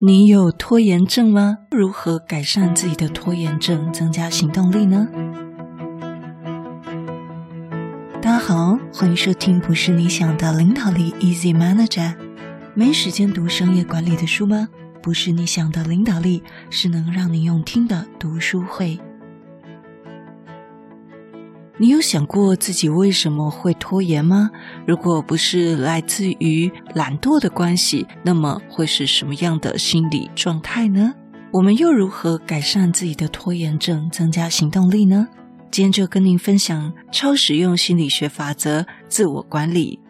[0.00, 1.58] 你有拖延症吗？
[1.72, 5.08] 如何改善自己的拖延症，增加行动力呢？
[8.22, 12.14] 大家好，欢迎收听不是你想的领导力 Easy Manager。
[12.74, 14.68] 没时间读商业管理的书吗？
[15.02, 19.00] 不是你想的领导力，是能让你用听的读书会。
[21.80, 24.50] 你有想过自己为什么会拖延吗？
[24.84, 31.14] 如果不是来自于懒惰的关系，那么会是什么样的心理状态呢？
[31.52, 35.28] 我们又如何改善自己的拖延症，增加行动力呢？
[35.70, 40.00] 今天就跟您分享超实用心理学法则——自我管理。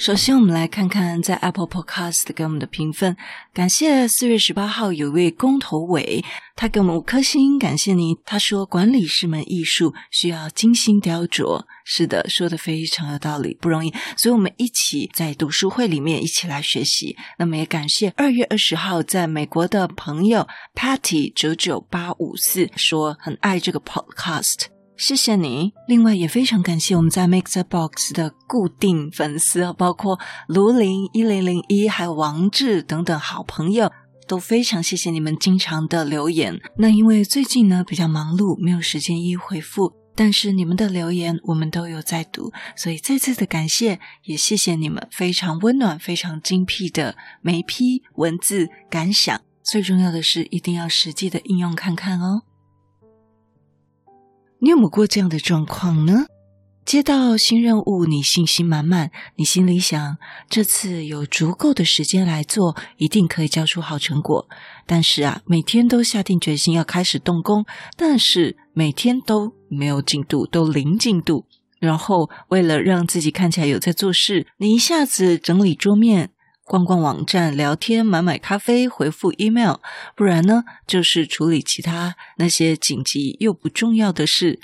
[0.00, 3.14] 首先，我们来看看在 Apple Podcast 给我们的评分。
[3.52, 6.24] 感谢四月十八号有一位工头伟，
[6.56, 8.16] 他给我们五颗星，感谢你。
[8.24, 13.92] 他说：“管理是门艺术，需要精心雕琢。”是的，说的非常有道理，不容易。
[14.16, 17.14] 所以，我们一起在读书会里面一起来学习。
[17.36, 24.79] 那么，也感谢二月二十号在美国的朋友 Patty 九九八五四说很爱这个 Podcast。
[25.00, 25.72] 谢谢你。
[25.88, 33.90] 另外，也非常感谢我们在 MixerBox 的固定粉丝，包括卢林一零零一，还有王志等等好朋友，
[34.28, 36.60] 都非常谢谢你们经常的留言。
[36.76, 49.40] 那因为最近呢比较忙碌，没有时间一一回复，但是你们的留言我们都有在读，所以再次的感谢，也谢谢你们非常温暖、非常精辟的每批文字感想。
[49.64, 52.42] 最重要的是，一定要实际的应用看看哦。
[54.62, 56.26] 你有没有过这样的状况呢？
[56.84, 60.18] 接到新任务，你信心满满，你心里想，
[60.50, 64.46] 这次有足够的时间来做，一定可以交出好成果。
[64.86, 67.64] 但是啊，每天都下定决心要开始动工，
[67.96, 71.46] 但是每天都没有进度，都零进度。
[71.78, 76.32] 然后为了让自己看起来有在做事，你一下子整理桌面。
[76.70, 79.78] 逛逛网站、聊天、买买咖啡、回复 email，
[80.14, 84.60] 不然呢，就是处理其他那些紧急又不重要的事。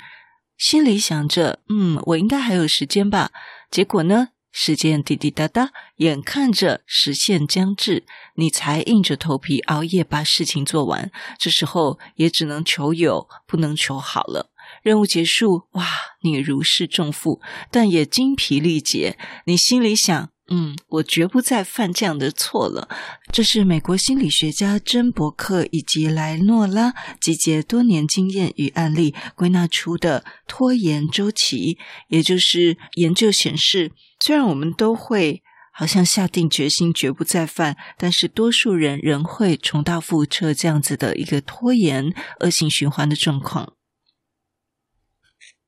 [0.57, 3.31] 心里想着，嗯，我应该还有时间吧。
[3.69, 8.05] 结果呢，时间滴滴答答，眼看着时限将至，
[8.35, 11.11] 你才硬着头皮熬夜把事情做完。
[11.37, 14.53] 这时候也只能求有，不能求好了。
[14.81, 15.85] 任务结束，哇，
[16.21, 19.17] 你如释重负，但也精疲力竭。
[19.45, 20.29] 你心里想。
[20.49, 22.87] 嗯，我绝不再犯这样的错了。
[23.33, 31.77] 这是美国心理学家珍·伯克以及莱诺拉集结多年经验与案例归纳出的拖延周期。
[32.07, 33.91] 也就是研究显示，
[34.21, 35.43] 虽然我们都会
[35.73, 43.73] 好像下定决心绝不再犯，但是多数人仍会重蹈覆辙，这样子的一个拖延恶性循环的状况。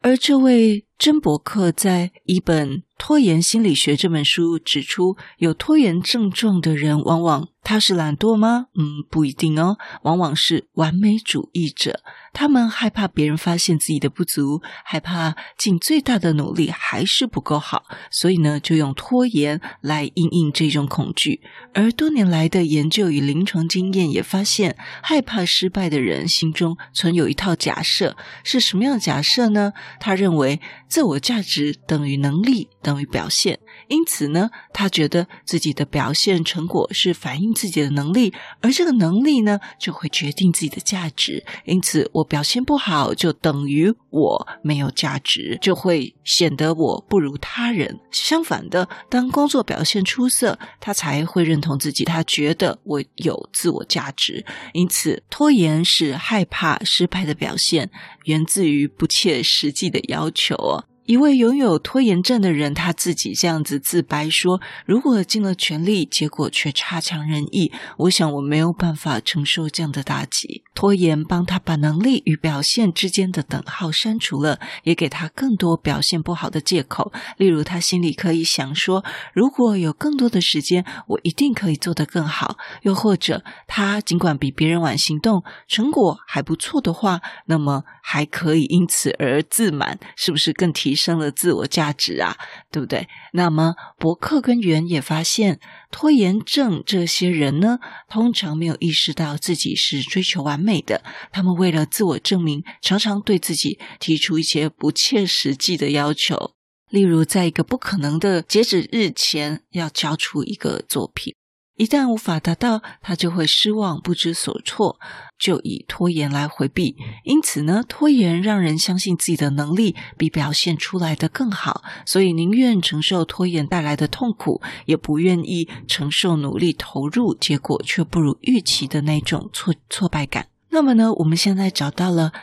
[0.02, 2.84] 而这位珍·伯克在一本。
[2.98, 8.66] 拖延心理学这本书指出，有拖延症状的人，往往他是懒惰吗？
[8.74, 12.00] 嗯，不一定哦，往往是完美主义者。
[12.34, 21.42] 他们害怕别人发现自己的不足，害怕尽最大的努力还是不够好，所以呢，就用拖延来应应这种恐惧。
[21.76, 29.74] 而多年来的研究与临床经验也发现，害怕失败的人心中存有一套假设，是什么样的假设呢？
[30.00, 32.68] 他认为自我价值等于能力。
[32.82, 33.60] 等于表现，
[33.90, 41.44] 因此呢，他觉得自己的表现成果是反映自己的能力，而这个能力呢，就会决定自己的价值。
[41.66, 48.00] 因此，我表现不好，就等于我没有价值，就会显得我不如他人。
[48.12, 54.46] 相反的，当工作表现出色，他才会认同自己，他觉得我有自我价值。
[54.72, 57.90] 因此，拖延是害怕失败的表现，
[58.24, 60.86] 源自于不切实际的要求哦。
[61.10, 70.64] 一位拥有拖延症的人，他自己这样子自白说：“如果尽了全力，结果却差强人意，我想我没有办法承受这样的打击。
[70.76, 77.12] 拖延帮他把能力与表现之间的等号删除了，也给他更多表现不好的借口。
[77.38, 79.04] 例如，他心里可以想说：
[79.34, 82.60] 如果有更多的时间，我一定可以做得更好。
[82.84, 92.36] 又或者，他尽管比别人晚行动，成果还不错的话，那么还可以因此而自满，是不是更提？”生了自我价值啊，
[92.70, 93.08] 对不对？
[93.32, 95.60] 那么伯克跟袁也发现，
[95.90, 97.80] 拖延症这些人呢，
[98.10, 101.02] 通常没有意识到自己是追求完美的。
[101.32, 106.56] 他们为了自我证明，常常对自己提出一些不切实际的要求，
[106.90, 111.39] 例如在一个不可能的截止日前要交出一个作品。
[111.80, 115.00] 一旦无法达到，他就会失望、不知所措，
[115.40, 116.98] 就以拖延来回避。
[117.24, 130.48] 因此呢，拖延让人相信自己的能力比表现出来的更好，所以宁愿承受拖延带来的痛苦，也不愿意承受努力投入，结果却不如预期的那种挫挫败感。
[130.72, 132.34] 那么呢，我们现在找到了。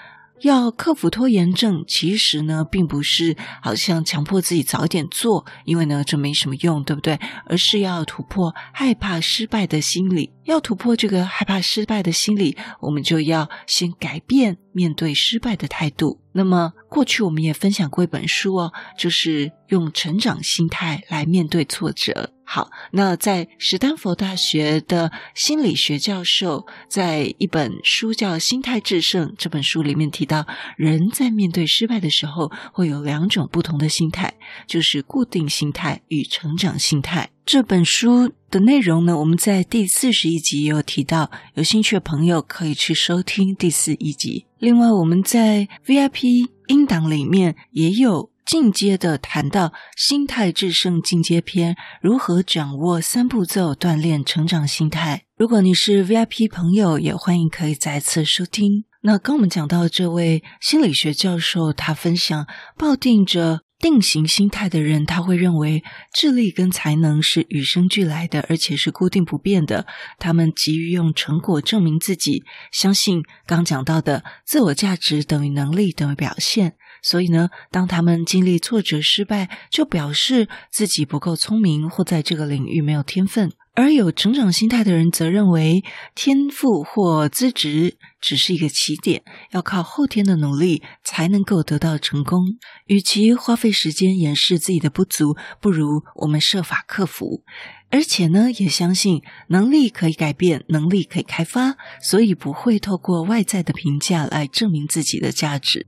[0.41, 7.19] 要克服拖延症，其实呢，并不是好像强迫自己早点做，因为呢，这没什么用，对不对？
[7.47, 10.33] 而是要突破害怕失败的心理。
[10.45, 16.21] 要突破这个害怕失败的心理，我们就要先改变面对失败的态度。
[16.33, 22.36] 那么，过去我们也分享过一本书哦，就是用成长心态来面对挫折。
[22.49, 30.47] 好，那在史丹佛大学的心理学教授在一本书叫《心态致胜》这本书里面提到，
[30.77, 34.33] 人在面对失败的时候会有两种不同的心态，
[34.69, 37.31] 就是固定心态与成长心态。
[37.45, 44.47] 这本书的内容呢，我们在第四十一集也有提到，有兴趣的朋友可以去收听第四一集。
[44.61, 48.31] 另外，我们在 VIP 音档里面也有。
[48.47, 55.25] 进阶的谈到心态制胜进阶篇，如何掌握三步骤锻炼成长心态？
[55.37, 58.85] 如果你是 VIP 朋友，也欢迎可以再次收听。
[59.03, 62.47] 那刚我们讲到这位心理学教授，他分享
[62.79, 65.83] 抱定着定型心态的人，他会认为
[66.15, 69.87] 智力跟才能是与生俱来的，而且是固定不变的。
[70.19, 76.77] 他们急于用成果证明自己，相信刚讲到的自我价值等于能力等于表现。
[77.09, 83.53] 所以呢，当他们经历挫折、失败，就表示自己不够聪明，或在这个领域没有天分。
[83.75, 85.85] 而有成长心态的人则认为，
[86.17, 89.23] 天赋或资质只是一个起点，
[89.53, 92.41] 要靠后天的努力才能够得到成功。
[92.87, 97.45] 与其花费时间掩饰自己的不足，不如我们设法克服。
[97.91, 105.87] 而且呢，也相信能力可以改变，能力可以开发，所以不会透过外在的评价来证明自己的价值。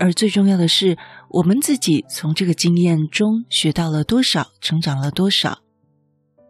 [0.00, 0.96] 而最重要的是，
[1.28, 5.58] 我们自己从这个经验中学到了多少，成长了多少。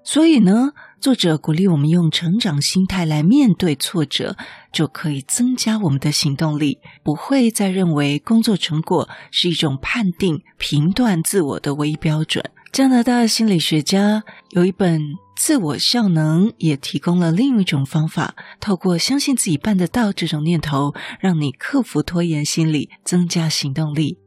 [0.05, 0.71] 所以呢，
[1.01, 4.37] 作者鼓励我们用成长心态来面对挫折，
[4.73, 12.43] 就可以增加我们的行动力，不会再认为工作成果是一种判定、评断自我的唯一标准。
[12.73, 15.17] 加拿大心理学家有一本。
[15.43, 24.19] 自我效能也提供了另一种方法，透过相信自己办得到这种念头，让你克服拖延心理，增加行动力。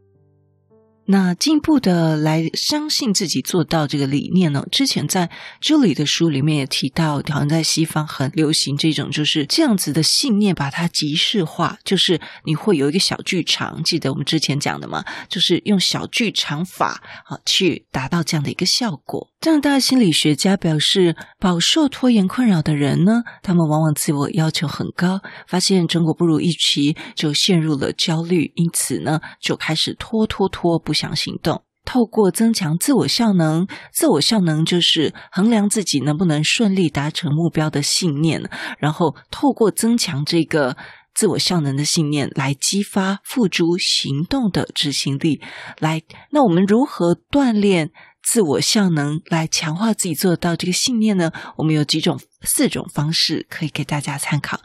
[1.05, 4.65] 那进一步的来相信自己做到这个理念呢？
[4.71, 5.29] 之前在
[5.59, 15.03] 这里的书里面也提到，好像在西方很流行这种就是这样子的信念，把它极式化，就是你会有一个小剧场，记得我们之前讲的吗？
[15.27, 19.32] 就是用小剧场法啊去达到这样的一个效果。
[19.43, 25.19] 加拿大心理学家表示，饱受拖延困扰的人呢，他们往往自我要求很高，
[25.49, 31.61] 发现成果不如预期，就陷入了焦虑，因此呢，就开始拖拖拖，不想行动。
[31.83, 38.49] 透过增强自我效能，自我效能就是衡量自己能不能顺利达成目标的信念，
[38.79, 40.77] 然后透过增强这个
[41.13, 45.41] 自我效能的信念，来激发付诸行动的执行力。
[45.79, 46.01] 来，
[46.31, 47.91] 那我们如何锻炼？
[48.23, 51.31] 自我效能来强化自己做得到这个信念呢？
[51.57, 54.59] 我们有几种、四种方式可以给大家参考。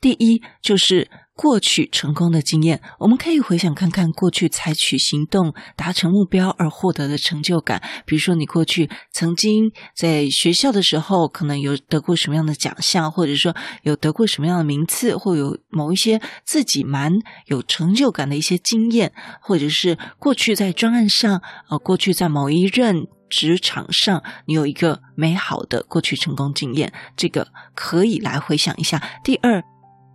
[0.00, 7.80] 第一，就是过去成功的经验，我们可以回想看看过去采取行动达成目标而获得的成就感。
[8.04, 13.54] 比如说，你过去曾经在学校的时候，可能有得过什么样的奖项，或者说
[13.84, 17.12] 有得过什么样的名次，或有某一些自己蛮
[17.46, 21.40] 有成就感的一些经验，或者是过去在专案上，
[21.70, 29.00] 呃，过去在某一任职场上，你有一个美好的过去成功经验，这个可以来回想一下。
[29.22, 29.62] 第二。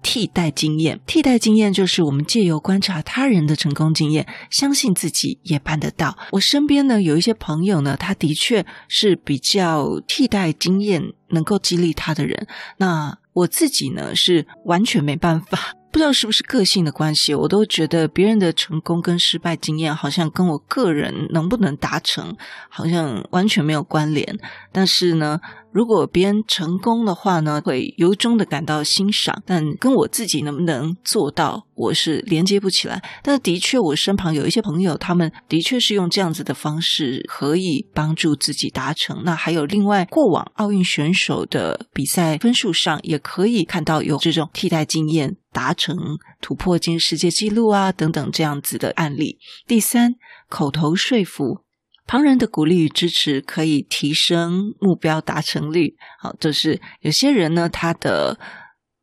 [0.04, 6.16] 替代经验，替代经验就是我们借由观察他人的成功经验，相信自己也办得到。
[6.34, 12.46] 我身边呢有一些朋友呢，他的确是比较替代经验能够激励他的人。
[12.78, 15.74] 那我自己呢是完全没办法。
[15.94, 22.36] 不知道是不是个性的关系，我都觉得别人的成功跟失败经验好像跟我个人能不能达成，
[22.68, 24.40] 好像完全没有关联。
[24.72, 25.40] 但是呢，
[25.74, 29.42] 如果别人成功的话呢，会由衷的感到欣赏。
[29.46, 33.04] 但跟我自己能不能做到，我是连接不起来。
[33.24, 39.24] 但的确，我身旁有一些朋友，他们的确是用这样子的方式可以帮助自己达成。
[39.26, 45.36] 那还有另外，过往奥运选手的比赛分数上，也可以看到有这种替代经验。
[45.52, 45.96] 达成
[46.42, 49.38] 突破进世界纪录啊，等等这样子的案例。
[49.68, 50.16] 第三，
[50.50, 51.63] 口头说服。
[52.06, 55.96] 旁人的鼓励与支持可以提升目标达成率。
[56.20, 58.40] 好，就是有些人呢，他的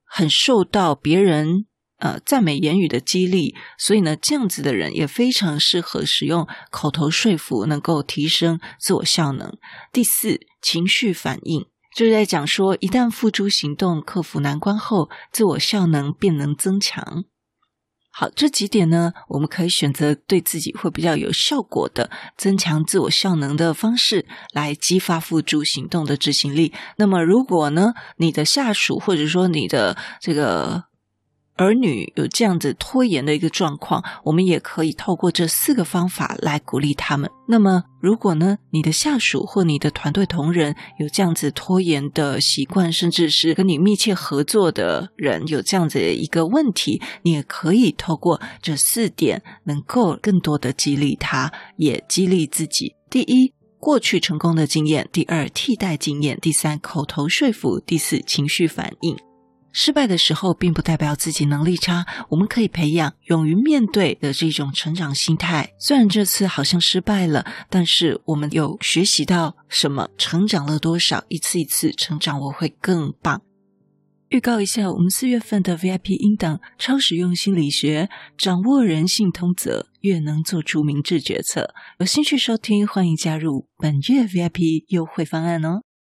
[0.04, 1.66] 很受到别人
[1.98, 9.56] 呃赞美言语的激励，所以呢，这样子的人也非常适合使用口头说服，能够提升自我效能。
[9.92, 11.66] 第四，情绪反应。
[11.96, 17.24] 就是在讲说，一旦付诸行动，克服难关后，自我效能便能增强。
[18.10, 26.72] 好，这几点呢，我们可以选择对自己会比较有效果的增强自我效能的方式，来激发付诸行动的执行力。
[26.96, 30.89] 那么，如果呢，你的下属或者说你的这个。
[31.60, 37.30] 儿女有这样子拖延的一个状况，我们也可以透过这四个方法来鼓励他们。
[37.46, 52.94] 那么，如果呢，你的下属或你的团队同仁有这样子拖延的习惯，甚至是跟你密切合作的人有这样子一个问题，你也可以透过这四点，能够更多的激励他，也激励自己。
[53.10, 59.14] 第一，过去成功的经验；第二，替代经验；第三，口头说服；第四，情绪反应。
[59.72, 62.06] 失败的时候，并不代表自己能力差。
[62.28, 65.72] 我们可以培养勇于面对的这种成长心态。
[65.78, 73.42] 虽然这次好像失败了，但是我们有学习到什么，成长了多少，一次一次成长，我会更棒。
[74.28, 78.08] 预告一下，我们四月份的 VIP 音档《超实用心理学》，
[78.38, 81.74] 掌握人性通则，越能做出明智决策。
[81.98, 85.80] 有兴趣收听，欢迎加入本月 VIP 优惠方案哦。